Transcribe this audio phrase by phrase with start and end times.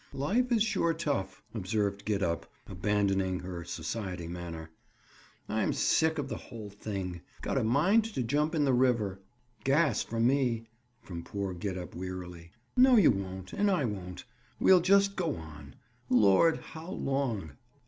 [0.13, 4.71] "Life is sure tough," observed Gid up, abandoning her society manner.
[5.47, 7.21] "I'm sick of the whole thing.
[7.43, 9.19] Got a mind to jump in the river."
[9.63, 10.65] "Gas for me!"
[11.03, 12.51] from poor Gid up wearily.
[12.75, 13.53] "No, you won't.
[13.53, 14.23] And I won't.
[14.59, 15.75] We'll just go on.
[16.09, 16.57] Lord!
[16.73, 17.51] how long."